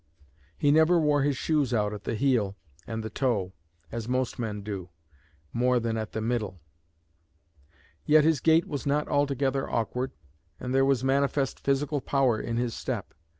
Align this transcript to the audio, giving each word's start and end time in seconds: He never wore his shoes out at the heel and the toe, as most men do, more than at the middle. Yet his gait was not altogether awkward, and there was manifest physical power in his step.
He 0.57 0.71
never 0.71 0.99
wore 0.99 1.21
his 1.21 1.37
shoes 1.37 1.75
out 1.75 1.93
at 1.93 2.05
the 2.05 2.15
heel 2.15 2.55
and 2.87 3.03
the 3.03 3.09
toe, 3.11 3.53
as 3.91 4.07
most 4.09 4.39
men 4.39 4.63
do, 4.63 4.89
more 5.53 5.79
than 5.79 5.95
at 5.95 6.13
the 6.13 6.21
middle. 6.21 6.59
Yet 8.03 8.23
his 8.23 8.39
gait 8.39 8.65
was 8.67 8.87
not 8.87 9.07
altogether 9.07 9.69
awkward, 9.69 10.11
and 10.59 10.73
there 10.73 10.85
was 10.85 11.03
manifest 11.03 11.59
physical 11.59 12.01
power 12.01 12.39
in 12.41 12.57
his 12.57 12.73
step. 12.73 13.13